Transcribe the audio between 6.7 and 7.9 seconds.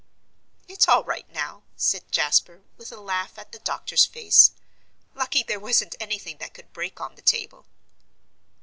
break on the table."